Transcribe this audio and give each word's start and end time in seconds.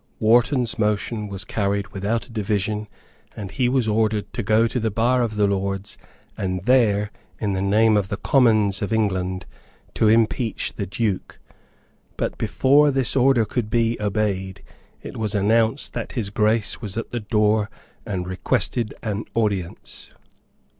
Wharton's 0.19 0.79
motion 0.79 1.27
was 1.27 1.45
carried 1.45 1.89
without 1.89 2.25
a 2.25 2.31
division; 2.31 2.87
and 3.37 3.51
he 3.51 3.69
was 3.69 3.87
ordered 3.87 4.33
to 4.33 4.41
go 4.41 4.65
to 4.67 4.79
the 4.79 4.89
bar 4.89 5.21
of 5.21 5.35
the 5.35 5.45
Lords, 5.45 5.95
and 6.35 6.65
there, 6.65 7.11
in 7.37 7.53
the 7.53 7.61
name 7.61 7.95
of 7.95 8.09
the 8.09 8.17
Commons 8.17 8.81
of 8.81 8.91
England, 8.91 9.45
to 9.93 10.07
impeach 10.09 10.73
the 10.73 10.87
Duke. 10.87 11.37
But, 12.17 12.35
before 12.39 12.89
this 12.89 13.15
order 13.15 13.45
could 13.45 13.69
be 13.69 13.95
obeyed, 14.01 14.63
it 15.03 15.17
was 15.17 15.35
announced 15.35 15.93
that 15.93 16.13
His 16.13 16.31
Grace 16.31 16.81
was 16.81 16.97
at 16.97 17.11
the 17.11 17.19
door 17.19 17.69
and 18.03 18.25
requested 18.27 18.95
an 19.03 19.25
audience. 19.35 20.13